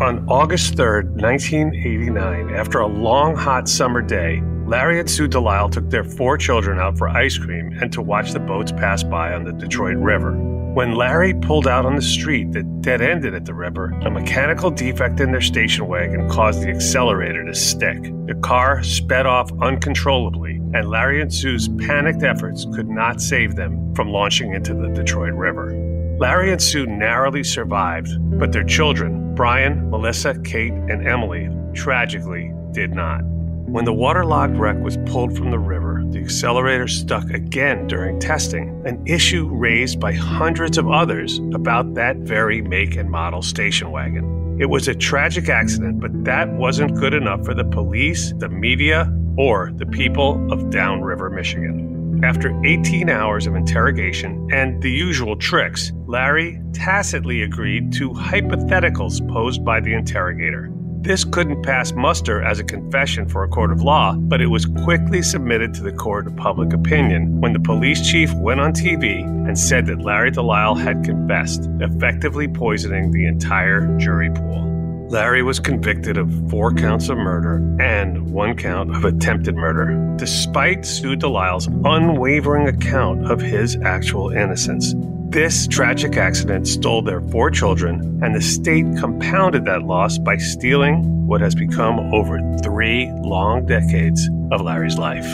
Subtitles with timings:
[0.00, 5.90] On August 3, 1989, after a long, hot summer day, Larry and Sue Delisle took
[5.90, 9.44] their four children out for ice cream and to watch the boats pass by on
[9.44, 10.32] the Detroit River.
[10.32, 14.70] When Larry pulled out on the street that dead ended at the river, a mechanical
[14.70, 18.02] defect in their station wagon caused the accelerator to stick.
[18.26, 23.94] The car sped off uncontrollably, and Larry and Sue's panicked efforts could not save them
[23.94, 25.83] from launching into the Detroit River.
[26.18, 28.08] Larry and Sue narrowly survived,
[28.38, 33.22] but their children, Brian, Melissa, Kate, and Emily, tragically did not.
[33.66, 38.80] When the waterlogged wreck was pulled from the river, the accelerator stuck again during testing,
[38.86, 44.56] an issue raised by hundreds of others about that very make and model station wagon.
[44.60, 49.12] It was a tragic accident, but that wasn't good enough for the police, the media,
[49.36, 51.93] or the people of Downriver, Michigan.
[52.24, 59.62] After 18 hours of interrogation and the usual tricks, Larry tacitly agreed to hypotheticals posed
[59.62, 60.70] by the interrogator.
[61.02, 64.64] This couldn't pass muster as a confession for a court of law, but it was
[64.64, 69.22] quickly submitted to the court of public opinion when the police chief went on TV
[69.46, 74.73] and said that Larry Delisle had confessed, effectively poisoning the entire jury pool.
[75.08, 80.84] Larry was convicted of four counts of murder and one count of attempted murder, despite
[80.86, 84.94] Sue Delisle's unwavering account of his actual innocence.
[85.28, 91.26] This tragic accident stole their four children, and the state compounded that loss by stealing
[91.26, 95.26] what has become over three long decades of Larry's life.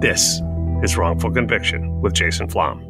[0.00, 0.40] This
[0.82, 2.89] is Wrongful Conviction with Jason Flom.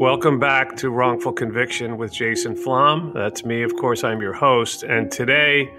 [0.00, 3.10] Welcome back to Wrongful Conviction with Jason Flom.
[3.16, 4.84] That's me, of course, I'm your host.
[4.84, 5.74] And today,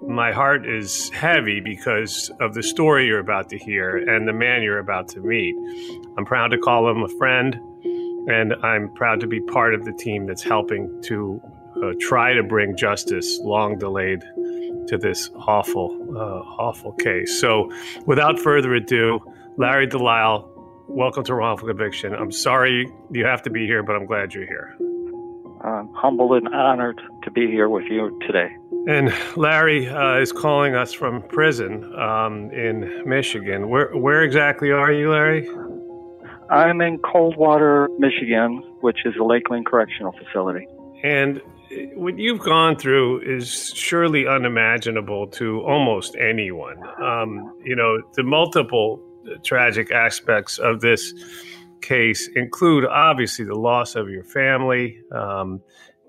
[0.00, 4.62] my heart is heavy because of the story you're about to hear and the man
[4.62, 5.56] you're about to meet.
[6.16, 7.56] I'm proud to call him a friend,
[8.28, 11.42] and I'm proud to be part of the team that's helping to
[11.82, 14.20] uh, try to bring justice, long delayed,
[14.86, 17.40] to this awful, uh, awful case.
[17.40, 17.72] So,
[18.06, 19.18] without further ado,
[19.56, 20.53] Larry Delisle,
[20.94, 22.14] welcome to Wrongful Conviction.
[22.14, 24.76] I'm sorry you have to be here, but I'm glad you're here.
[25.64, 28.48] I'm humbled and honored to be here with you today.
[28.86, 33.68] And Larry uh, is calling us from prison um, in Michigan.
[33.68, 35.48] Where, where exactly are you, Larry?
[36.48, 40.68] I'm in Coldwater, Michigan, which is a Lakeland Correctional Facility.
[41.02, 41.40] And
[41.96, 46.76] what you've gone through is surely unimaginable to almost anyone.
[47.02, 49.02] Um, you know, the multiple
[49.42, 51.12] tragic aspects of this
[51.80, 55.60] case include obviously the loss of your family, um,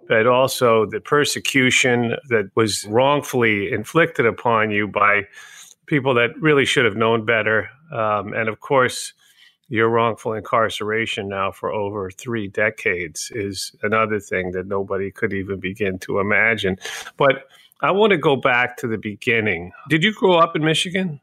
[0.08, 5.24] but also the persecution that was wrongfully inflicted upon you by
[5.88, 7.70] people that really should have known better.
[7.92, 9.14] Um, and of course,
[9.68, 15.60] your wrongful incarceration now for over three decades is another thing that nobody could even
[15.60, 16.78] begin to imagine.
[17.18, 17.48] But
[17.82, 19.72] I want to go back to the beginning.
[19.90, 21.20] Did you grow up in Michigan?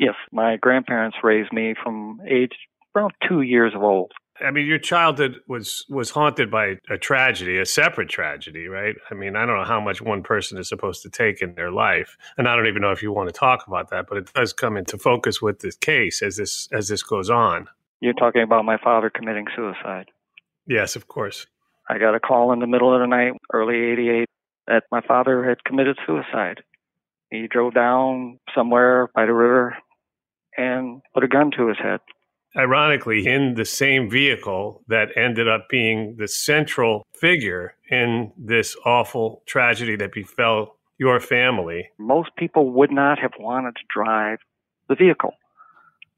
[0.00, 2.52] Yes, my grandparents raised me from age
[2.96, 4.12] around two years of old.
[4.40, 8.96] I mean, your childhood was was haunted by a tragedy, a separate tragedy, right?
[9.10, 11.70] I mean, I don't know how much one person is supposed to take in their
[11.70, 14.32] life, and I don't even know if you want to talk about that, but it
[14.32, 17.68] does come into focus with this case as this as this goes on.
[18.00, 20.06] You're talking about my father committing suicide.
[20.66, 21.46] Yes, of course.
[21.90, 24.28] I got a call in the middle of the night, early '88,
[24.66, 26.62] that my father had committed suicide.
[27.30, 29.76] He drove down somewhere by the river
[30.60, 32.00] and put a gun to his head
[32.56, 39.42] ironically, in the same vehicle that ended up being the central figure in this awful
[39.46, 41.88] tragedy that befell your family.
[41.98, 44.38] Most people would not have wanted to drive
[44.88, 45.32] the vehicle.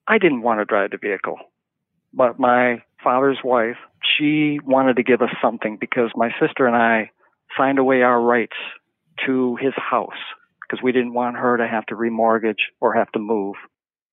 [0.09, 1.37] I didn't want to drive the vehicle,
[2.13, 3.77] but my father's wife,
[4.17, 7.11] she wanted to give us something because my sister and I
[7.57, 8.57] signed away our rights
[9.27, 10.11] to his house
[10.63, 13.55] because we didn't want her to have to remortgage or have to move.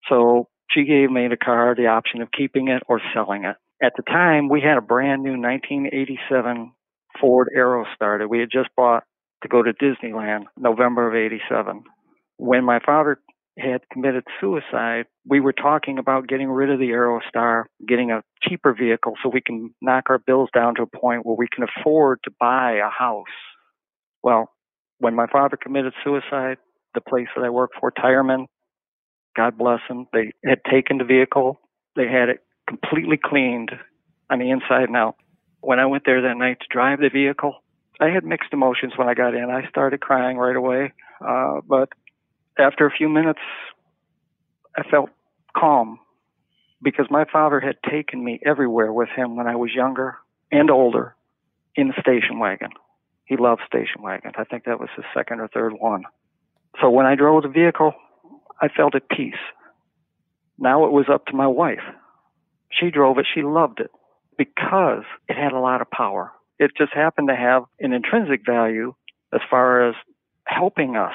[0.10, 3.56] So she gave me the car the option of keeping it or selling it.
[3.82, 6.74] At the time, we had a brand new 1987
[7.20, 9.04] Ford Aerostar that we had just bought
[9.44, 11.84] to go to Disneyland, November of 87.
[12.38, 13.20] When my father
[13.58, 18.74] had committed suicide, we were talking about getting rid of the Aerostar, getting a cheaper
[18.74, 22.20] vehicle so we can knock our bills down to a point where we can afford
[22.24, 23.26] to buy a house.
[24.24, 24.50] Well,
[25.00, 26.58] when my father committed suicide,
[26.94, 28.48] the place that I work for, Tireman,
[29.36, 30.08] God bless them.
[30.14, 31.60] They had taken the vehicle.
[31.96, 33.72] They had it completely cleaned
[34.30, 35.16] on the inside and out.
[35.62, 37.56] When I went there that night to drive the vehicle,
[38.00, 39.50] I had mixed emotions when I got in.
[39.50, 40.94] I started crying right away.
[41.26, 41.90] Uh, but
[42.58, 43.40] after a few minutes,
[44.78, 45.10] I felt
[45.58, 46.00] calm
[46.82, 50.18] because my father had taken me everywhere with him when I was younger
[50.52, 51.16] and older
[51.76, 52.70] in the station wagon.
[53.26, 54.36] He loved station wagons.
[54.38, 56.04] I think that was his second or third one.
[56.82, 57.94] So when I drove the vehicle,
[58.62, 59.34] I felt at peace.
[60.58, 61.84] Now it was up to my wife.
[62.72, 63.26] She drove it.
[63.34, 63.92] She loved it
[64.38, 66.32] because it had a lot of power.
[66.60, 68.94] It just happened to have an intrinsic value
[69.34, 69.96] as far as
[70.46, 71.14] helping us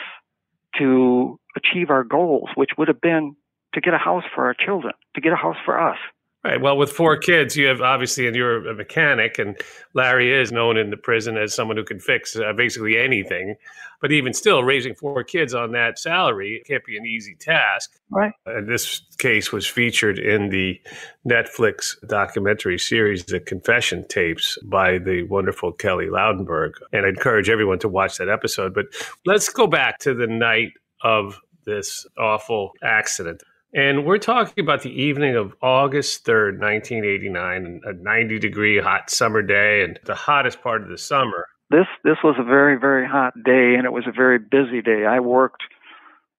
[0.78, 3.36] to achieve our goals, which would have been
[3.74, 5.98] to get a house for our children, to get a house for us.
[6.44, 6.60] Right.
[6.60, 9.56] Well, with four kids, you have obviously, and you're a mechanic, and
[9.94, 13.56] Larry is known in the prison as someone who can fix uh, basically anything.
[14.02, 17.98] But even still, raising four kids on that salary can't be an easy task.
[18.10, 18.34] Right.
[18.44, 20.78] And this case was featured in the
[21.26, 26.72] Netflix documentary series, The Confession Tapes, by the wonderful Kelly Loudenberg.
[26.92, 28.74] And I encourage everyone to watch that episode.
[28.74, 28.86] But
[29.24, 33.42] let's go back to the night of this awful accident.
[33.74, 39.42] And we're talking about the evening of August 3rd, 1989, a 90 degree hot summer
[39.42, 41.48] day and the hottest part of the summer.
[41.70, 45.06] This this was a very very hot day and it was a very busy day.
[45.06, 45.64] I worked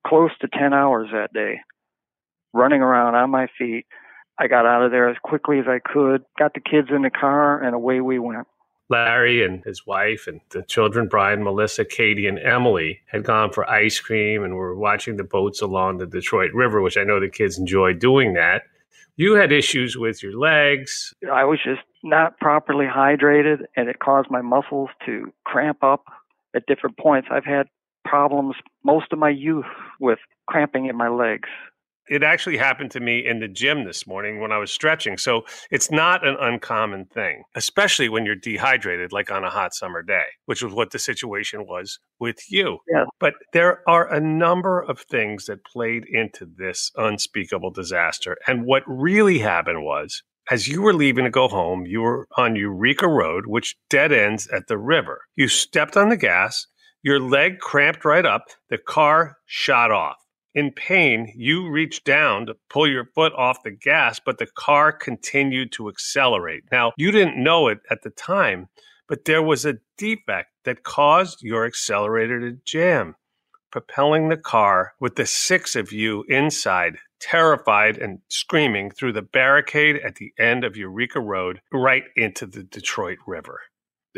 [0.07, 1.59] close to 10 hours that day
[2.53, 3.85] running around on my feet.
[4.39, 7.09] I got out of there as quickly as I could, got the kids in the
[7.09, 8.47] car and away we went.
[8.89, 13.69] Larry and his wife and the children, Brian, Melissa, Katie, and Emily, had gone for
[13.69, 17.29] ice cream and were watching the boats along the Detroit River, which I know the
[17.29, 18.63] kids enjoy doing that.
[19.17, 21.13] You had issues with your legs.
[21.31, 26.03] I was just not properly hydrated, and it caused my muscles to cramp up
[26.55, 27.29] at different points.
[27.31, 27.67] I've had
[28.03, 29.65] problems most of my youth
[29.99, 31.49] with cramping in my legs
[32.07, 35.17] it actually happened to me in the gym this morning when I was stretching.
[35.17, 40.03] So it's not an uncommon thing, especially when you're dehydrated, like on a hot summer
[40.03, 42.79] day, which was what the situation was with you.
[42.91, 43.05] Yeah.
[43.19, 48.37] But there are a number of things that played into this unspeakable disaster.
[48.47, 50.21] And what really happened was
[50.51, 54.47] As you were leaving to go home, you were on Eureka Road, which dead ends
[54.49, 55.21] at the river.
[55.35, 56.67] You stepped on the gas,
[57.01, 60.17] your leg cramped right up, the car shot off.
[60.55, 64.93] In pain, you reached down to pull your foot off the gas, but the car
[64.93, 66.63] continued to accelerate.
[66.71, 68.69] Now, you didn't know it at the time,
[69.09, 73.15] but there was a defect that caused your accelerator to jam,
[73.69, 79.97] propelling the car with the six of you inside, terrified and screaming through the barricade
[80.05, 83.59] at the end of Eureka Road right into the Detroit River.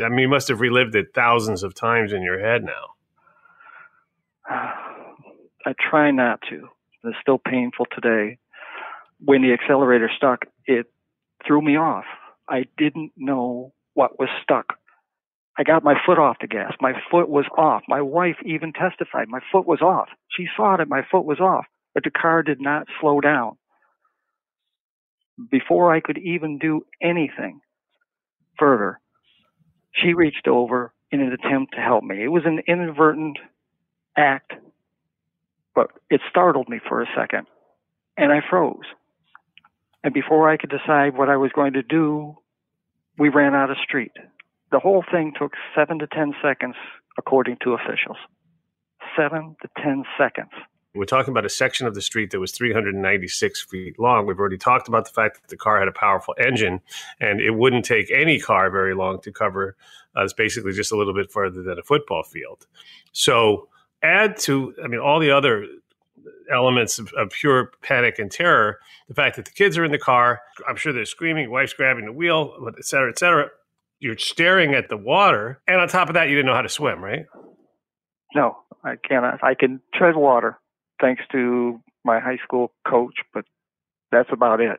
[0.00, 2.94] I mean, you must have relived it thousands of times in your head now.
[5.68, 6.68] I try not to.
[7.04, 8.38] It's still painful today.
[9.22, 10.86] When the accelerator stuck, it
[11.46, 12.06] threw me off.
[12.48, 14.78] I didn't know what was stuck.
[15.58, 16.72] I got my foot off the gas.
[16.80, 17.82] My foot was off.
[17.86, 20.08] My wife even testified my foot was off.
[20.34, 23.58] She saw that my foot was off, but the car did not slow down.
[25.50, 27.60] Before I could even do anything
[28.58, 29.00] further,
[29.92, 32.24] she reached over in an attempt to help me.
[32.24, 33.36] It was an inadvertent
[34.16, 34.52] act,
[35.78, 37.46] but it startled me for a second,
[38.16, 38.82] and I froze.
[40.02, 42.34] And before I could decide what I was going to do,
[43.16, 44.10] we ran out of street.
[44.72, 46.74] The whole thing took seven to 10 seconds,
[47.16, 48.16] according to officials.
[49.16, 50.50] Seven to 10 seconds.
[50.96, 54.26] We're talking about a section of the street that was 396 feet long.
[54.26, 56.80] We've already talked about the fact that the car had a powerful engine,
[57.20, 59.76] and it wouldn't take any car very long to cover.
[60.16, 62.66] Uh, it's basically just a little bit further than a football field.
[63.12, 63.68] So,
[64.02, 65.66] add to, I mean, all the other
[66.52, 68.78] elements of, of, pure panic and terror.
[69.08, 72.06] The fact that the kids are in the car, I'm sure they're screaming, wife's grabbing
[72.06, 73.50] the wheel, et cetera, et cetera
[74.00, 76.68] you're staring at the water, and on top of that, you didn't know how to
[76.68, 77.26] swim, right?
[78.34, 79.42] No, I cannot.
[79.42, 80.58] I can tread water
[81.00, 83.44] thanks to my high school coach, but
[84.12, 84.78] that's about it.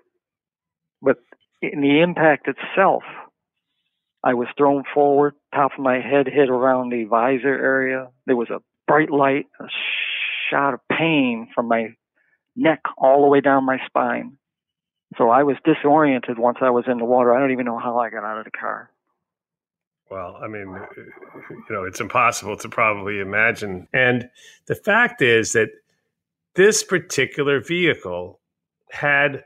[1.02, 1.18] But
[1.62, 3.04] in the impact itself,
[4.24, 8.08] I was thrown forward, top of my head hit around the visor area.
[8.26, 8.60] There was a
[8.90, 9.66] bright light, a
[10.50, 11.96] shot of pain from my
[12.56, 14.36] neck all the way down my spine.
[15.18, 17.34] So I was disoriented once I was in the water.
[17.34, 18.90] I don't even know how I got out of the car.
[20.10, 20.86] Well, I mean, uh,
[21.52, 23.88] you know, it's impossible to probably imagine.
[23.94, 24.28] And
[24.66, 25.70] the fact is that
[26.56, 28.40] this particular vehicle
[28.90, 29.44] had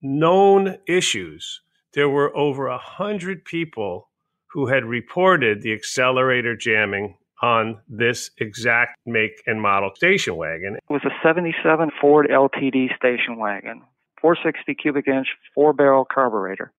[0.00, 1.60] known issues.
[1.92, 4.08] There were over a hundred people
[4.46, 10.76] who had reported the accelerator jamming on this exact make and model station wagon.
[10.76, 13.82] It was a 77 Ford LTD station wagon,
[14.20, 16.72] 460 cubic inch, four barrel carburetor.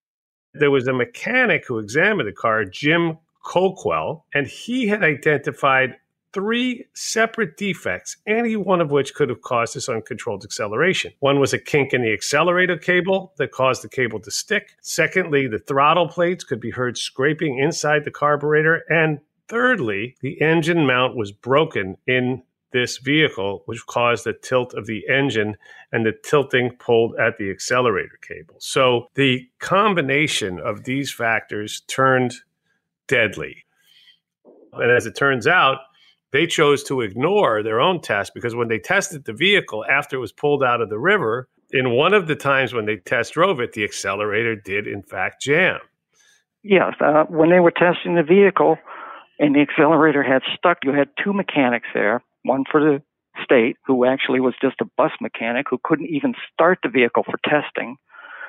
[0.53, 5.95] There was a mechanic who examined the car, Jim Colquell, and he had identified
[6.33, 11.11] three separate defects, any one of which could have caused this uncontrolled acceleration.
[11.19, 14.75] One was a kink in the accelerator cable that caused the cable to stick.
[14.81, 18.83] Secondly, the throttle plates could be heard scraping inside the carburetor.
[18.89, 19.19] And
[19.51, 22.41] thirdly, the engine mount was broken in
[22.71, 25.57] this vehicle, which caused the tilt of the engine
[25.91, 28.55] and the tilting pulled at the accelerator cable.
[28.59, 32.33] So the combination of these factors turned
[33.07, 33.65] deadly.
[34.71, 35.79] And as it turns out,
[36.31, 40.19] they chose to ignore their own test because when they tested the vehicle after it
[40.19, 43.59] was pulled out of the river, in one of the times when they test drove
[43.59, 45.79] it, the accelerator did in fact jam.
[46.63, 48.77] Yes, uh, when they were testing the vehicle
[49.41, 53.01] and the accelerator had stuck, you had two mechanics there one for the
[53.43, 57.39] state, who actually was just a bus mechanic who couldn't even start the vehicle for
[57.43, 57.97] testing.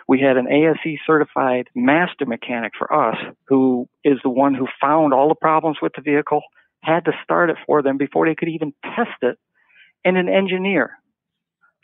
[0.08, 3.16] We had an ASE certified master mechanic for us,
[3.48, 6.42] who is the one who found all the problems with the vehicle,
[6.82, 9.38] had to start it for them before they could even test it,
[10.04, 10.98] and an engineer.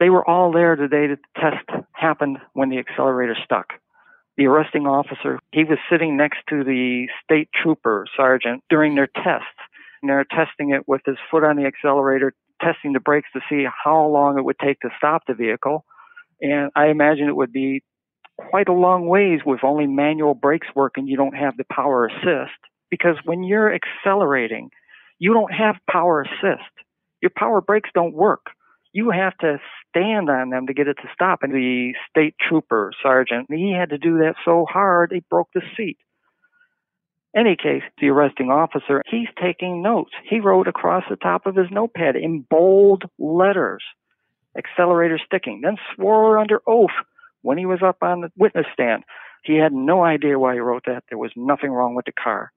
[0.00, 3.74] They were all there the day that the test happened when the accelerator stuck.
[4.38, 9.58] The arresting officer, he was sitting next to the state trooper sergeant during their tests
[10.00, 13.66] and they're testing it with his foot on the accelerator, testing the brakes to see
[13.84, 15.84] how long it would take to stop the vehicle.
[16.40, 17.82] And I imagine it would be
[18.36, 21.08] quite a long ways with only manual brakes working.
[21.08, 22.58] You don't have the power assist
[22.90, 24.70] because when you're accelerating,
[25.18, 26.70] you don't have power assist.
[27.20, 28.46] Your power brakes don't work.
[28.92, 29.58] You have to
[29.90, 31.42] stand on them to get it to stop.
[31.42, 35.62] And the state trooper sergeant, he had to do that so hard, he broke the
[35.76, 35.98] seat
[37.36, 40.10] any case, the arresting officer, he's taking notes.
[40.28, 43.82] He wrote across the top of his notepad in bold letters,
[44.56, 46.90] accelerator sticking, then swore under oath
[47.42, 49.04] when he was up on the witness stand.
[49.44, 51.04] He had no idea why he wrote that.
[51.08, 52.50] There was nothing wrong with the car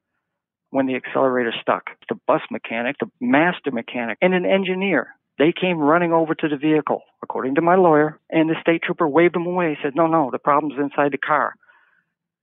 [0.72, 1.92] when the accelerator stuck.
[2.10, 5.10] The bus mechanic, the master mechanic, and an engineer.
[5.38, 9.08] They came running over to the vehicle, according to my lawyer, and the state trooper
[9.08, 9.72] waved them away.
[9.76, 11.56] He said, No, no, the problem's inside the car.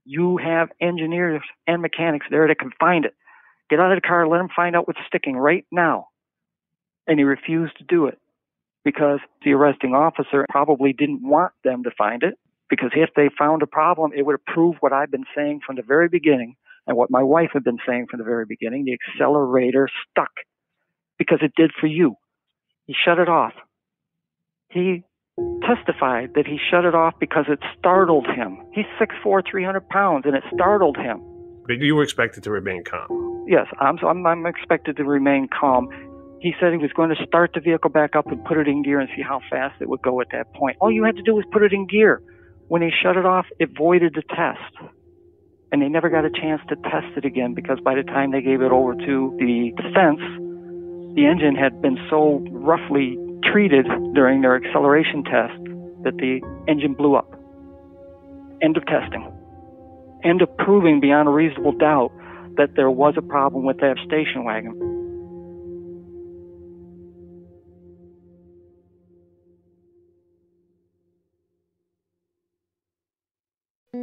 [0.04, 3.14] You have engineers and mechanics there that can find it.
[3.68, 6.08] Get out of the car, let them find out what's sticking right now.
[7.06, 8.18] And he refused to do it
[8.84, 12.38] because the arresting officer probably didn't want them to find it
[12.70, 15.76] because if they found a problem, it would have proved what I've been saying from
[15.76, 16.56] the very beginning
[16.86, 18.84] and what my wife had been saying from the very beginning.
[18.84, 20.30] The accelerator stuck
[21.18, 22.16] because it did for you.
[22.86, 23.52] He shut it off.
[24.70, 25.02] He
[25.66, 28.58] testified that he shut it off because it startled him.
[28.72, 31.22] He's 6'4", 300 pounds, and it startled him.
[31.66, 33.46] But you were expected to remain calm.
[33.48, 35.88] Yes, I'm, I'm, I'm expected to remain calm.
[36.40, 38.82] He said he was going to start the vehicle back up and put it in
[38.82, 40.76] gear and see how fast it would go at that point.
[40.80, 42.22] All you had to do was put it in gear.
[42.68, 44.92] When he shut it off, it voided the test.
[45.72, 48.42] And they never got a chance to test it again because by the time they
[48.42, 50.20] gave it over to the defense,
[51.16, 55.58] the engine had been so roughly treated during their acceleration test
[56.04, 57.32] that the engine blew up.
[58.62, 59.30] End of testing.
[60.24, 62.12] End of proving beyond a reasonable doubt
[62.56, 64.74] that there was a problem with that station wagon.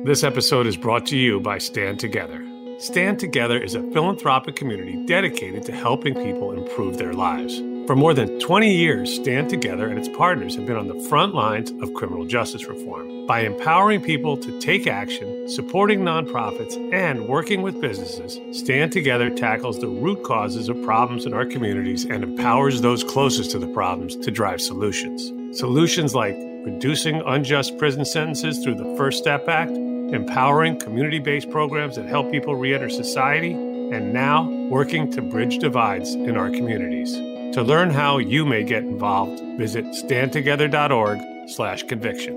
[0.05, 2.45] This episode is brought to you by Stand Together.
[2.77, 7.61] Stand Together is a philanthropic community dedicated to helping people improve their lives.
[7.87, 11.35] For more than 20 years, Stand Together and its partners have been on the front
[11.35, 13.27] lines of criminal justice reform.
[13.27, 19.79] By empowering people to take action, supporting nonprofits, and working with businesses, Stand Together tackles
[19.79, 24.15] the root causes of problems in our communities and empowers those closest to the problems
[24.15, 25.31] to drive solutions.
[25.55, 31.97] Solutions like reducing unjust prison sentences through the First Step Act, empowering community based programs
[31.97, 37.15] that help people reenter society, and now working to bridge divides in our communities.
[37.55, 42.35] To learn how you may get involved, visit standtogether.org slash conviction.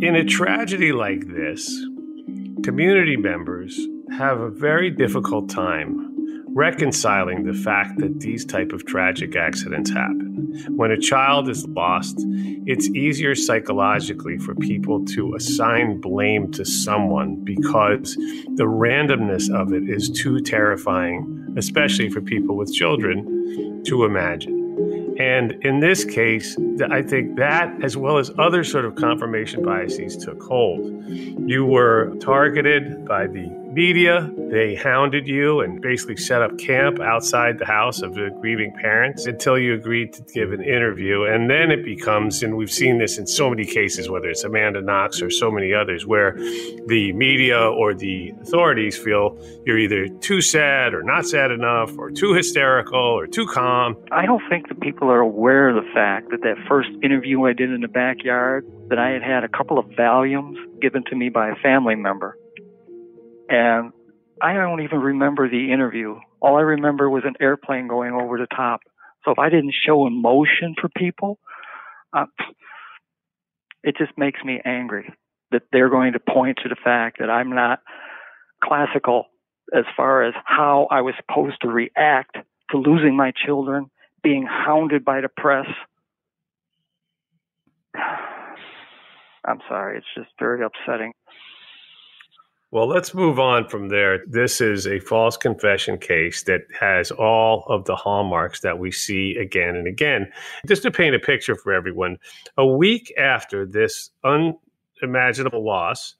[0.00, 1.68] In a tragedy like this,
[2.64, 3.78] community members
[4.10, 6.07] have a very difficult time
[6.54, 10.52] reconciling the fact that these type of tragic accidents happen.
[10.70, 12.16] When a child is lost,
[12.66, 19.88] it's easier psychologically for people to assign blame to someone because the randomness of it
[19.88, 24.58] is too terrifying, especially for people with children, to imagine.
[25.18, 26.56] And in this case,
[26.90, 31.04] I think that, as well as other sort of confirmation biases, took hold.
[31.08, 34.30] You were targeted by the media.
[34.50, 39.26] They hounded you and basically set up camp outside the house of the grieving parents
[39.26, 41.24] until you agreed to give an interview.
[41.24, 44.80] And then it becomes, and we've seen this in so many cases, whether it's Amanda
[44.80, 46.32] Knox or so many others, where
[46.86, 52.10] the media or the authorities feel you're either too sad or not sad enough or
[52.10, 53.96] too hysterical or too calm.
[54.10, 57.52] I don't think that people are aware of the fact that that first interview I
[57.52, 61.28] did in the backyard, that I had had a couple of Valiums given to me
[61.28, 62.37] by a family member
[63.48, 63.92] and
[64.40, 66.18] I don't even remember the interview.
[66.40, 68.80] All I remember was an airplane going over the top.
[69.24, 71.38] So if I didn't show emotion for people,
[72.12, 72.26] uh,
[73.82, 75.12] it just makes me angry
[75.50, 77.80] that they're going to point to the fact that I'm not
[78.62, 79.24] classical
[79.74, 82.36] as far as how I was supposed to react
[82.70, 83.90] to losing my children,
[84.22, 85.66] being hounded by the press.
[89.44, 91.12] I'm sorry, it's just very upsetting.
[92.70, 94.18] Well, let's move on from there.
[94.26, 99.36] This is a false confession case that has all of the hallmarks that we see
[99.36, 100.30] again and again.
[100.66, 102.18] Just to paint a picture for everyone,
[102.58, 106.14] a week after this unimaginable loss,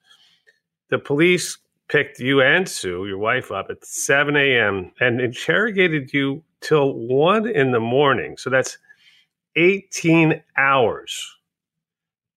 [0.88, 1.58] the police
[1.88, 4.90] picked you and Sue, your wife, up at 7 a.m.
[5.00, 8.38] and interrogated you till 1 in the morning.
[8.38, 8.78] So that's
[9.56, 11.37] 18 hours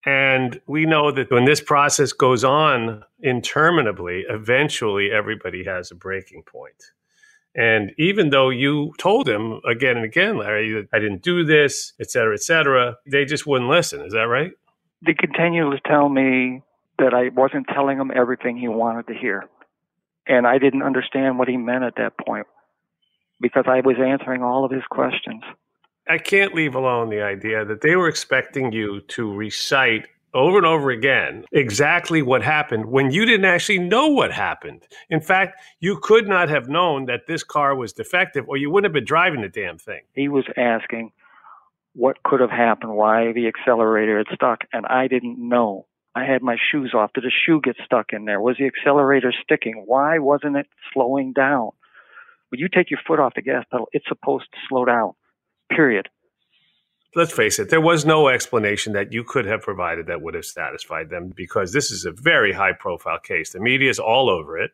[0.05, 6.43] and we know that when this process goes on interminably, eventually everybody has a breaking
[6.43, 6.91] point.
[7.53, 12.09] And even though you told him again and again, Larry, I didn't do this, et
[12.09, 14.01] cetera, et cetera, they just wouldn't listen.
[14.01, 14.51] Is that right?
[15.05, 16.63] They continued to tell me
[16.97, 19.43] that I wasn't telling him everything he wanted to hear.
[20.27, 22.47] And I didn't understand what he meant at that point
[23.41, 25.43] because I was answering all of his questions.
[26.11, 30.65] I can't leave alone the idea that they were expecting you to recite over and
[30.65, 34.85] over again exactly what happened when you didn't actually know what happened.
[35.09, 38.89] In fact, you could not have known that this car was defective or you wouldn't
[38.89, 40.01] have been driving the damn thing.
[40.13, 41.13] He was asking
[41.93, 45.85] what could have happened, why the accelerator had stuck, and I didn't know.
[46.13, 47.13] I had my shoes off.
[47.13, 48.41] Did a shoe get stuck in there?
[48.41, 49.83] Was the accelerator sticking?
[49.85, 51.69] Why wasn't it slowing down?
[52.49, 55.13] When you take your foot off the gas pedal, it's supposed to slow down
[55.75, 56.09] period.
[57.15, 60.45] let's face it, there was no explanation that you could have provided that would have
[60.45, 63.51] satisfied them because this is a very high profile case.
[63.51, 64.71] The media is all over it.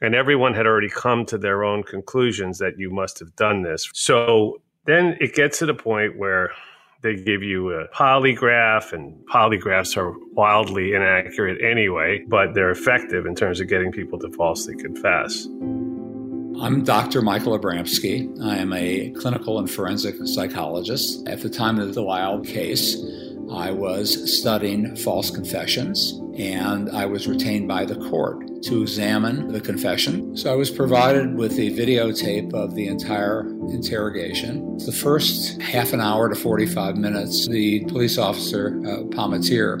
[0.00, 3.88] And everyone had already come to their own conclusions that you must have done this.
[3.94, 6.50] So then it gets to the point where
[7.02, 13.34] they give you a polygraph, and polygraphs are wildly inaccurate anyway, but they're effective in
[13.34, 15.48] terms of getting people to falsely confess.
[16.62, 17.22] I'm Dr.
[17.22, 18.40] Michael Abramsky.
[18.40, 21.26] I am a clinical and forensic psychologist.
[21.26, 22.96] At the time of the Delisle case,
[23.50, 29.60] I was studying false confessions and I was retained by the court to examine the
[29.60, 30.36] confession.
[30.36, 34.78] So I was provided with a videotape of the entire interrogation.
[34.78, 39.02] The first half an hour to 45 minutes, the police officer, uh,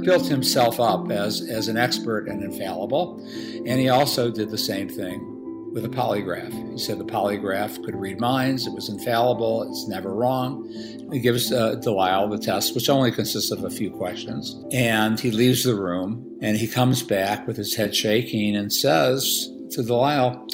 [0.02, 3.24] built himself up as, as an expert and infallible,
[3.66, 5.31] and he also did the same thing
[5.72, 6.52] with a polygraph.
[6.72, 10.68] He said the polygraph could read minds, it was infallible, it's never wrong.
[11.12, 14.62] He gives uh, Delisle the test, which only consists of a few questions.
[14.72, 19.50] And he leaves the room and he comes back with his head shaking and says
[19.70, 20.46] to Delisle,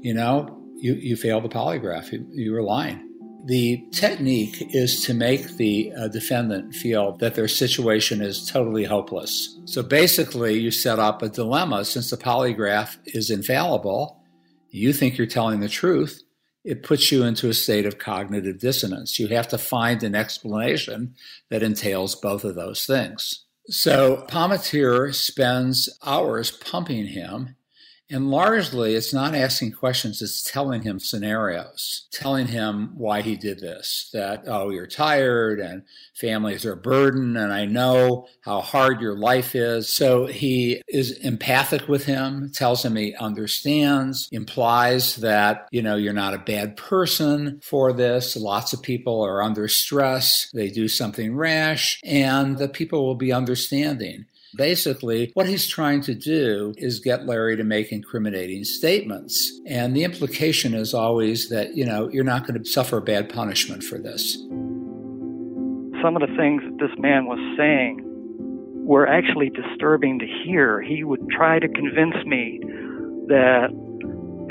[0.00, 3.02] You know, you, you failed the polygraph, you, you were lying.
[3.46, 9.56] The technique is to make the uh, defendant feel that their situation is totally hopeless.
[9.66, 14.20] So basically, you set up a dilemma since the polygraph is infallible
[14.76, 16.22] you think you're telling the truth,
[16.64, 19.18] it puts you into a state of cognitive dissonance.
[19.18, 21.14] You have to find an explanation
[21.48, 23.44] that entails both of those things.
[23.68, 27.56] So Palmatier spends hours pumping him
[28.08, 33.58] and largely, it's not asking questions, it's telling him scenarios, telling him why he did
[33.58, 34.10] this.
[34.12, 35.82] That, oh, you're tired and
[36.14, 39.92] families are a burden, and I know how hard your life is.
[39.92, 46.12] So he is empathic with him, tells him he understands, implies that, you know, you're
[46.12, 48.36] not a bad person for this.
[48.36, 53.32] Lots of people are under stress, they do something rash, and the people will be
[53.32, 54.26] understanding.
[54.54, 59.60] Basically, what he's trying to do is get Larry to make incriminating statements.
[59.66, 63.82] And the implication is always that, you know, you're not going to suffer bad punishment
[63.82, 64.36] for this.
[66.02, 68.02] Some of the things that this man was saying
[68.86, 70.80] were actually disturbing to hear.
[70.80, 72.60] He would try to convince me
[73.26, 73.68] that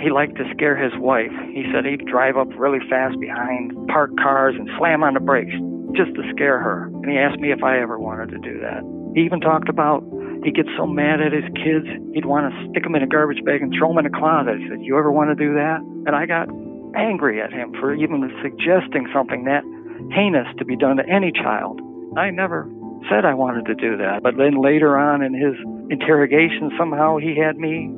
[0.02, 1.32] he liked to scare his wife.
[1.54, 5.56] He said he'd drive up really fast behind parked cars and slam on the brakes
[5.96, 6.88] just to scare her.
[6.88, 8.84] And he asked me if I ever wanted to do that.
[9.16, 10.04] He even talked about
[10.44, 13.44] he gets so mad at his kids, he'd want to stick them in a garbage
[13.44, 14.62] bag and throw them in a closet.
[14.62, 15.82] He said, You ever want to do that?
[16.06, 16.46] And I got
[16.94, 19.66] angry at him for even suggesting something that
[20.14, 21.82] heinous to be done to any child.
[22.16, 22.70] I never
[23.10, 24.22] said I wanted to do that.
[24.22, 25.58] But then later on in his
[25.90, 27.90] interrogation, somehow he had me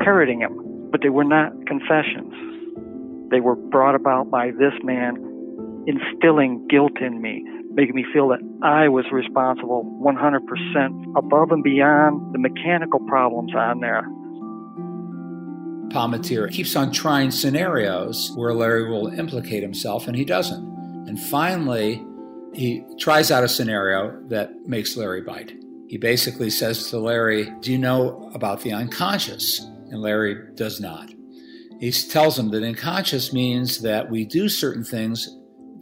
[0.00, 0.88] parroting him.
[0.90, 2.32] But they were not confessions.
[3.30, 5.16] They were brought about by this man
[5.86, 12.34] instilling guilt in me, making me feel that I was responsible 100% above and beyond
[12.34, 14.06] the mechanical problems on there.
[15.92, 20.64] Palmatier keeps on trying scenarios where Larry will implicate himself, and he doesn't.
[21.06, 22.04] And finally,
[22.54, 25.52] he tries out a scenario that makes Larry bite.
[25.88, 29.60] He basically says to Larry, Do you know about the unconscious?
[29.90, 31.10] And Larry does not.
[31.80, 35.28] He tells him that unconscious means that we do certain things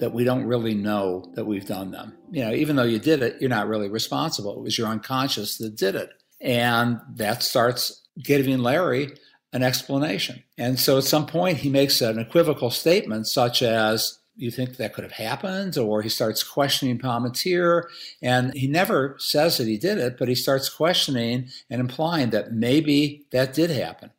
[0.01, 2.17] that we don't really know that we've done them.
[2.31, 4.57] You know, even though you did it, you're not really responsible.
[4.57, 6.11] It was your unconscious that did it.
[6.41, 9.11] And that starts giving Larry
[9.53, 10.43] an explanation.
[10.57, 14.95] And so at some point, he makes an equivocal statement, such as, you think that
[14.95, 15.77] could have happened?
[15.77, 17.83] Or he starts questioning Palmatier.
[18.23, 22.53] And he never says that he did it, but he starts questioning and implying that
[22.53, 24.13] maybe that did happen.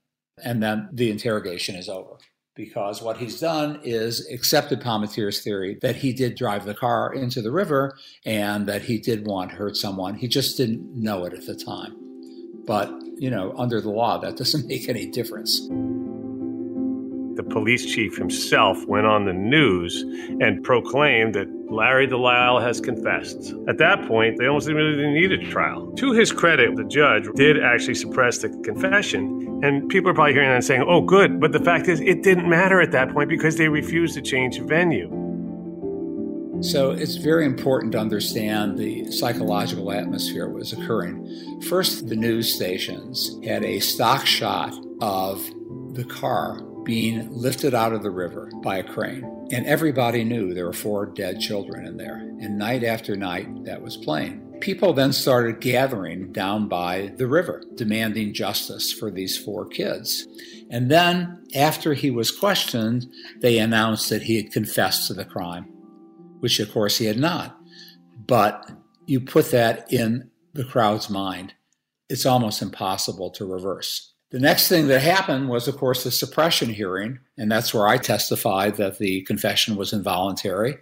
[0.43, 2.17] And then the interrogation is over
[2.61, 7.41] because what he's done is accepted Palmatier's theory that he did drive the car into
[7.41, 10.13] the river and that he did want to hurt someone.
[10.13, 11.95] He just didn't know it at the time.
[12.67, 15.67] But, you know, under the law, that doesn't make any difference
[17.35, 20.03] the police chief himself went on the news
[20.41, 23.53] and proclaimed that Larry Delisle has confessed.
[23.69, 25.89] At that point, they almost really didn't need a trial.
[25.93, 29.61] To his credit, the judge did actually suppress the confession.
[29.63, 31.39] And people are probably hearing that and saying, oh, good.
[31.39, 34.59] But the fact is, it didn't matter at that point because they refused to change
[34.59, 35.09] venue.
[36.61, 41.61] So it's very important to understand the psychological atmosphere was occurring.
[41.69, 45.43] First, the news stations had a stock shot of
[45.95, 49.23] the car being lifted out of the river by a crane.
[49.51, 52.17] And everybody knew there were four dead children in there.
[52.17, 54.57] And night after night, that was playing.
[54.61, 60.27] People then started gathering down by the river, demanding justice for these four kids.
[60.69, 63.07] And then, after he was questioned,
[63.41, 65.65] they announced that he had confessed to the crime,
[66.39, 67.57] which of course he had not.
[68.27, 68.69] but
[69.07, 71.53] you put that in the crowd's mind,
[72.07, 74.10] it's almost impossible to reverse.
[74.31, 77.97] The next thing that happened was, of course, the suppression hearing, and that's where I
[77.97, 80.77] testified that the confession was involuntary.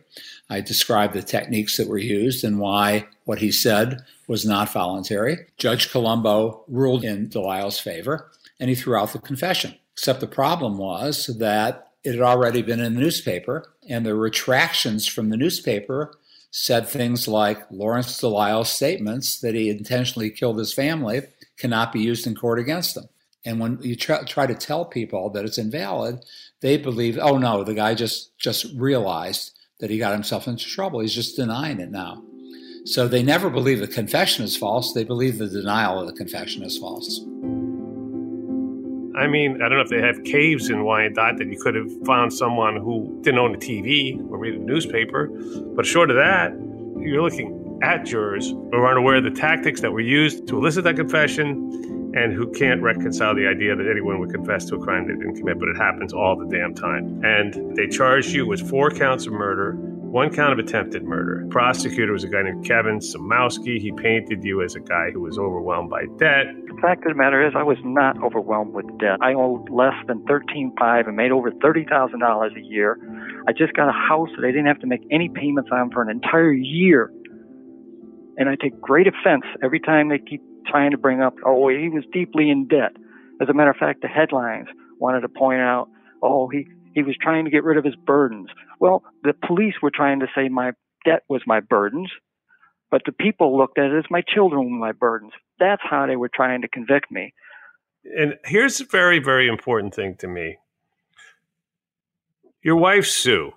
[0.51, 5.47] I described the techniques that were used and why what he said was not voluntary.
[5.57, 9.73] Judge Colombo ruled in Delisle's favor, and he threw out the confession.
[9.93, 15.07] Except the problem was that it had already been in the newspaper, and the retractions
[15.07, 16.13] from the newspaper
[16.51, 21.23] said things like Lawrence Delisle's statements that he intentionally killed his family
[21.57, 23.09] cannot be used in court against him.
[23.45, 26.23] And when you try, try to tell people that it's invalid,
[26.61, 30.99] they believe, oh no, the guy just just realized that he got himself into trouble.
[30.99, 32.23] He's just denying it now.
[32.85, 34.93] So they never believe the confession is false.
[34.93, 37.21] They believe the denial of the confession is false.
[39.17, 41.91] I mean, I don't know if they have caves in Wyandotte that you could have
[42.05, 45.27] found someone who didn't own a TV or read a newspaper.
[45.75, 46.51] But short of that,
[47.01, 50.85] you're looking at jurors who aren't aware of the tactics that were used to elicit
[50.85, 55.07] that confession and who can't reconcile the idea that anyone would confess to a crime
[55.07, 57.21] they didn't commit, but it happens all the damn time.
[57.23, 61.45] And they charged you with four counts of murder, one count of attempted murder.
[61.51, 63.79] Prosecutor was a guy named Kevin Samowski.
[63.79, 66.47] He painted you as a guy who was overwhelmed by debt.
[66.65, 69.19] The fact of the matter is, I was not overwhelmed with debt.
[69.21, 72.97] I owed less than thirteen five and made over thirty thousand dollars a year.
[73.47, 76.01] I just got a house that I didn't have to make any payments on for
[76.01, 77.11] an entire year.
[78.37, 81.89] And I take great offense every time they keep trying to bring up, oh, he
[81.89, 82.95] was deeply in debt.
[83.41, 84.67] As a matter of fact, the headlines
[84.99, 85.87] wanted to point out,
[86.21, 88.49] oh, he he was trying to get rid of his burdens.
[88.79, 90.71] Well, the police were trying to say my
[91.05, 92.09] debt was my burdens,
[92.89, 95.31] but the people looked at it as my children were my burdens.
[95.59, 97.33] That's how they were trying to convict me.
[98.17, 100.57] And here's a very, very important thing to me.
[102.61, 103.51] Your wife, Sue,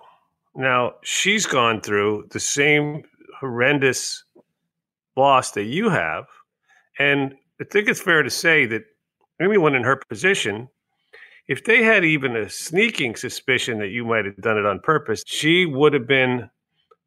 [0.55, 3.03] now she's gone through the same
[3.39, 4.23] horrendous
[5.17, 6.25] loss that you have.
[6.99, 8.83] And I think it's fair to say that
[9.39, 10.69] anyone in her position
[11.47, 15.23] if they had even a sneaking suspicion that you might have done it on purpose,
[15.25, 16.49] she would have been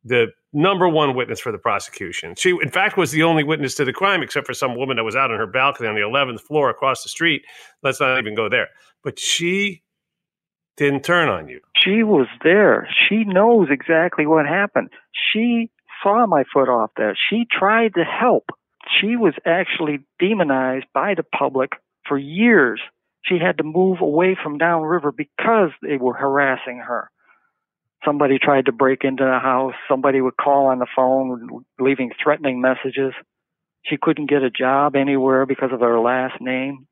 [0.05, 2.35] the number one witness for the prosecution.
[2.37, 5.05] She, in fact, was the only witness to the crime, except for some woman that
[5.05, 7.43] was out on her balcony on the 11th floor across the street.
[7.83, 8.69] Let's not even go there.
[9.03, 9.83] But she
[10.77, 11.61] didn't turn on you.
[11.75, 12.89] She was there.
[13.09, 14.91] She knows exactly what happened.
[15.33, 15.71] She
[16.03, 17.17] saw my foot off there.
[17.31, 18.45] She tried to help.
[19.01, 21.73] She was actually demonized by the public
[22.07, 22.81] for years
[23.29, 27.11] she had to move away from downriver because they were harassing her.
[28.05, 29.75] Somebody tried to break into the house.
[29.89, 33.13] Somebody would call on the phone, leaving threatening messages.
[33.85, 36.87] She couldn't get a job anywhere because of her last name.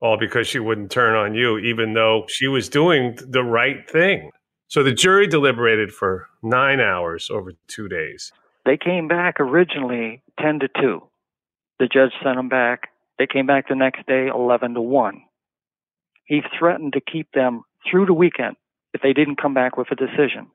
[0.00, 4.30] All because she wouldn't turn on you, even though she was doing the right thing.
[4.68, 8.32] So the jury deliberated for nine hours over two days.
[8.64, 11.02] They came back originally 10 to 2.
[11.78, 12.88] The judge sent them back.
[13.18, 15.22] They came back the next day 11 to 1.
[16.24, 18.56] He threatened to keep them through the weekend
[18.92, 20.48] if they didn't come back with a decision.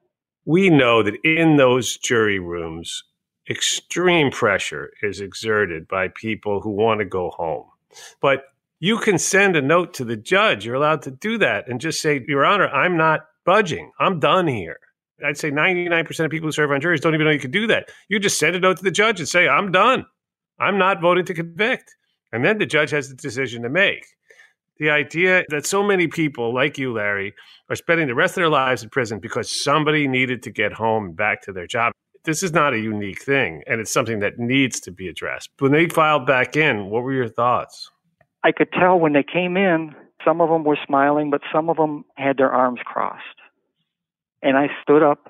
[0.45, 3.03] We know that in those jury rooms,
[3.49, 7.65] extreme pressure is exerted by people who want to go home.
[8.21, 8.43] But
[8.79, 10.65] you can send a note to the judge.
[10.65, 13.91] You're allowed to do that and just say, Your Honor, I'm not budging.
[13.99, 14.79] I'm done here.
[15.25, 17.67] I'd say 99% of people who serve on juries don't even know you can do
[17.67, 17.89] that.
[18.09, 20.05] You just send a note to the judge and say, I'm done.
[20.63, 21.95] I'm not voting to convict.
[22.31, 24.05] And then the judge has the decision to make
[24.79, 27.33] the idea that so many people like you, Larry,
[27.69, 31.05] are spending the rest of their lives in prison because somebody needed to get home
[31.05, 31.93] and back to their job.
[32.25, 35.49] This is not a unique thing, and it's something that needs to be addressed.
[35.59, 37.89] When they filed back in, what were your thoughts?
[38.43, 39.93] I could tell when they came in,
[40.25, 43.21] some of them were smiling, but some of them had their arms crossed.
[44.41, 45.29] And I stood up,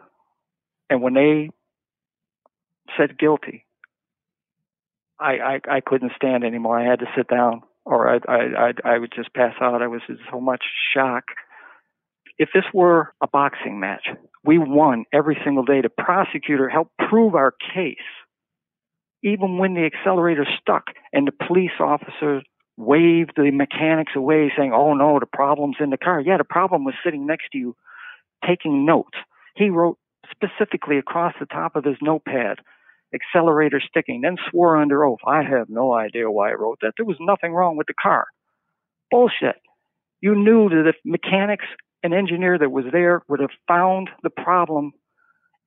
[0.89, 1.49] and when they
[2.95, 3.65] said guilty,
[5.19, 6.79] I, I, I couldn't stand anymore.
[6.79, 8.37] I had to sit down or I, I,
[8.85, 9.81] I, I would just pass out.
[9.81, 11.23] I was in so much shock.
[12.37, 14.07] If this were a boxing match,
[14.43, 15.81] we won every single day.
[15.81, 17.97] The prosecutor helped prove our case.
[19.23, 22.41] Even when the accelerator stuck and the police officer
[22.75, 26.19] waved the mechanics away, saying, Oh no, the problem's in the car.
[26.19, 27.75] Yeah, the problem was sitting next to you
[28.45, 29.17] taking notes.
[29.55, 29.97] He wrote
[30.31, 32.59] specifically across the top of his notepad
[33.13, 36.93] accelerator sticking, then swore under oath, I have no idea why I wrote that.
[36.97, 38.27] There was nothing wrong with the car.
[39.11, 39.55] Bullshit.
[40.21, 41.65] You knew that if mechanics
[42.01, 44.91] and engineer that was there would have found the problem,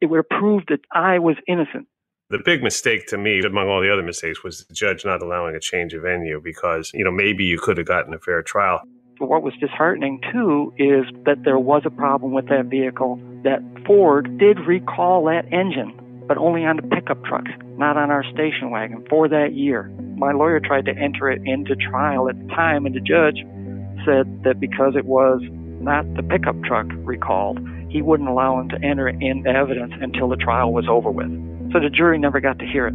[0.01, 1.87] it would have proved that I was innocent.
[2.29, 5.55] The big mistake to me, among all the other mistakes, was the judge not allowing
[5.55, 8.83] a change of venue because, you know, maybe you could have gotten a fair trial.
[9.19, 14.39] What was disheartening too is that there was a problem with that vehicle, that Ford
[14.39, 19.05] did recall that engine but only on the pickup trucks, not on our station wagon
[19.09, 19.85] for that year.
[20.17, 23.45] My lawyer tried to enter it into trial at the time, and the judge
[24.05, 25.41] said that because it was
[25.81, 27.59] not the pickup truck recalled,
[27.89, 31.29] he wouldn't allow him to enter it in evidence until the trial was over with.
[31.73, 32.95] So the jury never got to hear it.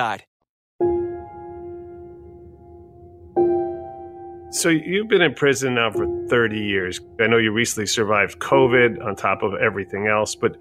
[4.51, 6.99] So you've been in prison now for 30 years.
[7.21, 10.57] I know you recently survived COVID on top of everything else, but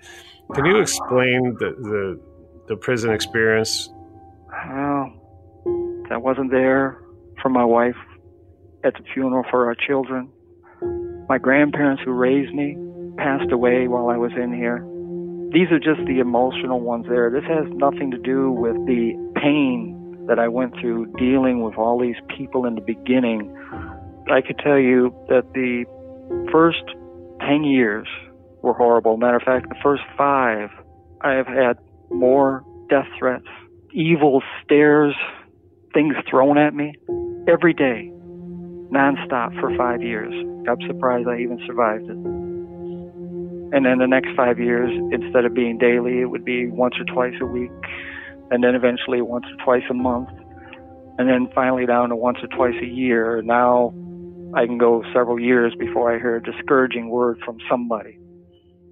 [0.54, 2.20] can you explain the the,
[2.68, 3.90] the prison experience?
[4.48, 5.12] Well,
[6.10, 7.02] I wasn't there
[7.42, 7.96] for my wife
[8.84, 10.30] at the funeral for our children.
[11.28, 12.76] My grandparents who raised me
[13.16, 14.86] passed away while I was in here.
[15.52, 17.28] These are just the emotional ones there.
[17.28, 21.98] This has nothing to do with the pain that I went through dealing with all
[21.98, 23.54] these people in the beginning,
[24.30, 25.84] I could tell you that the
[26.52, 26.84] first
[27.40, 28.06] 10 years
[28.62, 29.16] were horrible.
[29.16, 30.70] Matter of fact, the first five,
[31.20, 31.78] I have had
[32.10, 33.46] more death threats,
[33.92, 35.14] evil stares,
[35.94, 36.94] things thrown at me
[37.48, 38.10] every day,
[38.92, 40.32] nonstop for five years.
[40.68, 42.16] I'm surprised I even survived it.
[43.72, 47.04] And then the next five years, instead of being daily, it would be once or
[47.04, 47.70] twice a week,
[48.50, 50.28] and then eventually once or twice a month,
[51.18, 53.42] and then finally down to once or twice a year.
[53.42, 53.92] Now
[54.54, 58.18] I can go several years before I hear a discouraging word from somebody.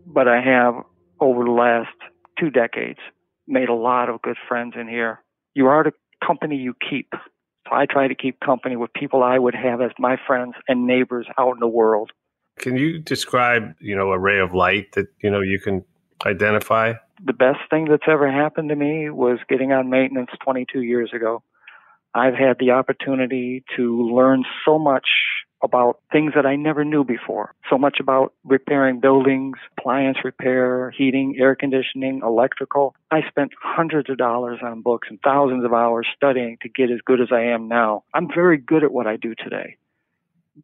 [0.06, 0.74] But I have,
[1.20, 1.94] over the last
[2.38, 3.00] two decades,
[3.46, 5.22] made a lot of good friends in here.
[5.54, 5.92] You are the
[6.24, 7.12] company you keep.
[7.68, 10.86] So I try to keep company with people I would have as my friends and
[10.86, 12.10] neighbors out in the world.
[12.58, 15.84] Can you describe, you know, a ray of light that, you know, you can
[16.24, 16.94] identify?
[17.24, 21.42] The best thing that's ever happened to me was getting on maintenance 22 years ago.
[22.14, 25.08] I've had the opportunity to learn so much
[25.62, 27.54] about things that I never knew before.
[27.68, 32.94] So much about repairing buildings, appliance repair, heating, air conditioning, electrical.
[33.10, 37.00] I spent hundreds of dollars on books and thousands of hours studying to get as
[37.04, 38.04] good as I am now.
[38.14, 39.76] I'm very good at what I do today.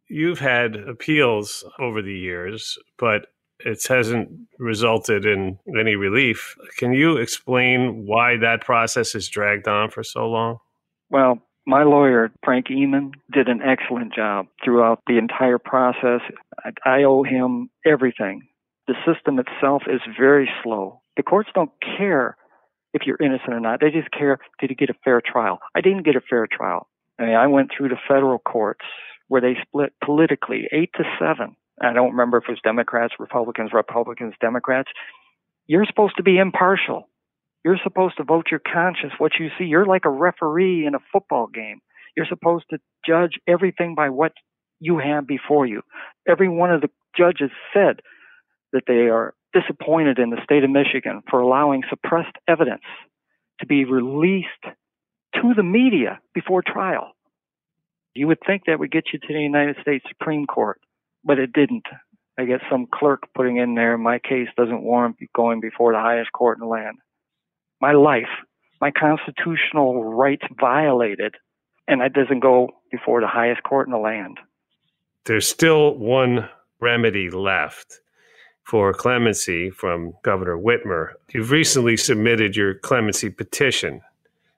[0.07, 3.27] You've had appeals over the years, but
[3.59, 4.29] it hasn't
[4.59, 6.55] resulted in any relief.
[6.77, 10.57] Can you explain why that process has dragged on for so long?
[11.09, 16.21] Well, my lawyer, Frank Eaman, did an excellent job throughout the entire process.
[16.85, 18.47] I owe him everything.
[18.87, 21.01] The system itself is very slow.
[21.17, 22.37] The courts don't care
[22.93, 23.79] if you're innocent or not.
[23.81, 25.59] They just care did you get a fair trial.
[25.75, 26.87] I didn't get a fair trial.
[27.19, 28.85] I mean, I went through the federal courts
[29.27, 31.55] where they split politically, eight to seven.
[31.81, 34.89] I don't remember if it was Democrats, Republicans, Republicans, Democrats.
[35.67, 37.09] You're supposed to be impartial.
[37.63, 39.65] You're supposed to vote your conscience, what you see.
[39.65, 41.79] You're like a referee in a football game.
[42.15, 44.33] You're supposed to judge everything by what
[44.79, 45.81] you have before you.
[46.27, 48.01] Every one of the judges said
[48.71, 52.83] that they are disappointed in the state of Michigan for allowing suppressed evidence
[53.59, 57.11] to be released to the media before trial.
[58.13, 60.79] You would think that would get you to the United States Supreme Court,
[61.25, 61.85] but it didn't.
[62.37, 66.31] I guess some clerk putting in there, my case doesn't warrant going before the highest
[66.31, 66.97] court in the land
[67.81, 68.29] my life,
[68.81, 71.35] my constitutional rights violated,
[71.87, 74.39] and that doesn't go before the highest court in the land.
[75.25, 76.49] There's still one
[76.79, 77.99] remedy left
[78.63, 81.13] for clemency from Governor Whitmer.
[81.33, 84.01] You've recently submitted your clemency petition.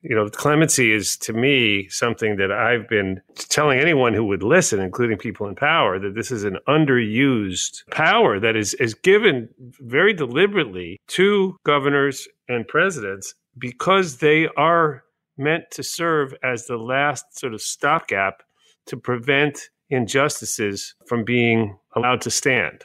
[0.01, 4.79] You know, clemency is to me something that I've been telling anyone who would listen,
[4.79, 10.13] including people in power, that this is an underused power that is, is given very
[10.13, 15.03] deliberately to governors and presidents because they are
[15.37, 18.43] meant to serve as the last sort of stopgap
[18.85, 22.83] to prevent injustices from being allowed to stand.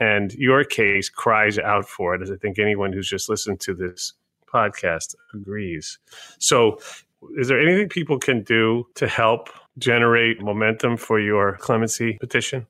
[0.00, 3.74] And your case cries out for it, as I think anyone who's just listened to
[3.74, 4.14] this
[4.52, 5.98] podcast agrees.
[6.38, 6.78] So,
[7.36, 9.48] is there anything people can do to help
[9.78, 12.66] generate momentum for your clemency petition?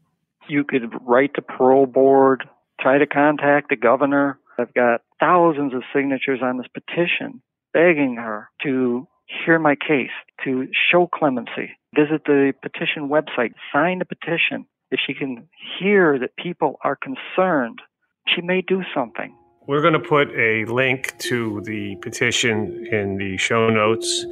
[0.49, 2.45] You could write the parole board,
[2.81, 8.49] try to contact the governor, I've got thousands of signatures on this petition begging her
[8.63, 9.07] to
[9.45, 10.11] hear my case,
[10.45, 11.71] to show clemency.
[11.95, 14.67] Visit the petition website, sign the petition.
[14.91, 17.81] If she can hear that people are concerned,
[18.29, 19.35] she may do something.
[19.69, 24.27] We're going to put a link to the petition in the show notes.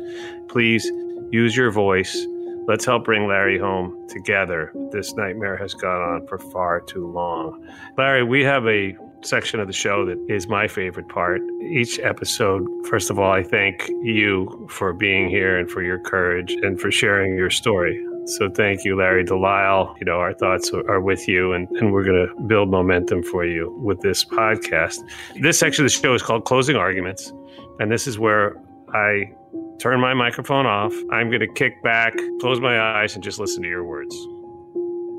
[0.49, 0.91] Please
[1.31, 2.26] use your voice.
[2.66, 4.72] Let's help bring Larry home together.
[4.91, 7.64] This nightmare has gone on for far too long.
[7.97, 11.41] Larry, we have a section of the show that is my favorite part.
[11.62, 16.53] Each episode, first of all, I thank you for being here and for your courage
[16.53, 18.05] and for sharing your story.
[18.27, 19.97] So thank you, Larry DeLisle.
[19.99, 23.45] You know, our thoughts are with you, and, and we're going to build momentum for
[23.45, 24.99] you with this podcast.
[25.41, 27.33] This section of the show is called Closing Arguments,
[27.79, 28.57] and this is where
[28.95, 29.33] I
[29.79, 30.95] turn my microphone off.
[31.11, 34.14] I'm going to kick back, close my eyes, and just listen to your words.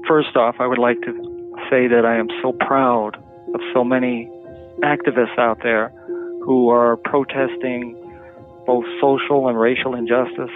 [0.07, 1.11] First off, I would like to
[1.69, 3.17] say that I am so proud
[3.53, 4.29] of so many
[4.83, 5.89] activists out there
[6.43, 7.95] who are protesting
[8.65, 10.49] both social and racial injustice,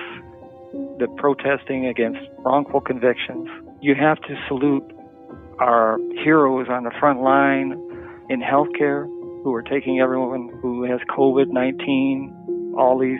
[1.00, 3.48] the protesting against wrongful convictions.
[3.82, 4.84] You have to salute
[5.60, 7.72] our heroes on the front line
[8.30, 9.06] in healthcare
[9.44, 13.20] who are taking everyone who has COVID 19, all these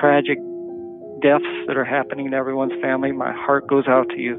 [0.00, 0.38] tragic
[1.22, 3.12] deaths that are happening to everyone's family.
[3.12, 4.38] My heart goes out to you.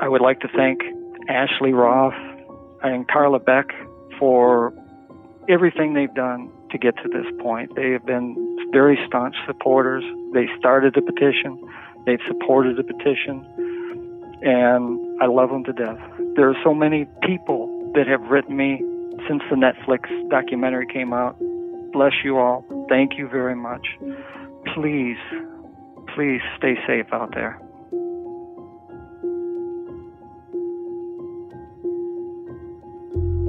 [0.00, 0.80] I would like to thank
[1.28, 2.14] Ashley Roth
[2.82, 3.66] and Carla Beck
[4.18, 4.72] for
[5.48, 7.74] everything they've done to get to this point.
[7.74, 8.36] They have been
[8.72, 10.04] very staunch supporters.
[10.34, 11.58] They started the petition,
[12.06, 13.44] they've supported the petition,
[14.42, 15.98] and I love them to death.
[16.36, 18.78] There are so many people that have written me
[19.26, 21.36] since the Netflix documentary came out.
[21.92, 22.64] Bless you all.
[22.88, 23.86] Thank you very much.
[24.74, 25.16] Please,
[26.14, 27.60] please stay safe out there.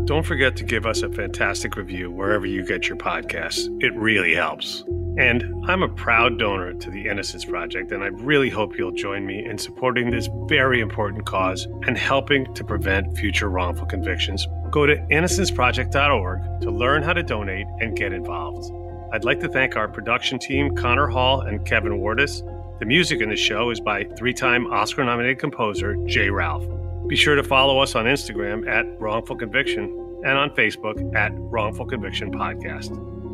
[0.10, 3.70] Don't forget to give us a fantastic review wherever you get your podcasts.
[3.80, 4.84] It really helps.
[5.20, 9.28] And I'm a proud donor to the Innocence Project, and I really hope you'll join
[9.28, 14.48] me in supporting this very important cause and helping to prevent future wrongful convictions.
[14.72, 18.74] Go to innocenceproject.org to learn how to donate and get involved.
[19.14, 22.42] I'd like to thank our production team, Connor Hall and Kevin Wardis.
[22.80, 26.32] The music in the show is by three time Oscar nominated composer J.
[26.32, 26.66] Ralph.
[27.08, 31.86] Be sure to follow us on Instagram at Wrongful Conviction and on Facebook at Wrongful
[31.86, 32.90] Conviction Podcast.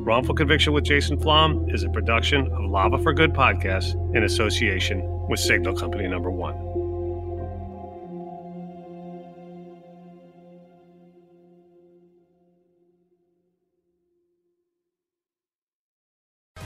[0.06, 5.02] Wrongful Conviction with Jason Flom is a production of Lava for Good podcast in association
[5.28, 6.75] with Signal Company Number One.